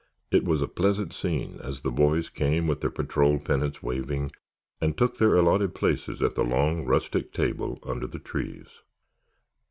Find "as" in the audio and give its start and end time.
1.63-1.83